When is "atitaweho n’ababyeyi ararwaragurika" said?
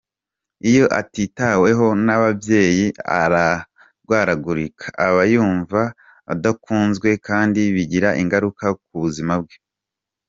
0.99-4.85